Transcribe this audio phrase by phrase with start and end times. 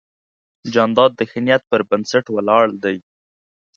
[0.73, 2.97] جانداد د ښه نیت پر بنسټ ولاړ دی.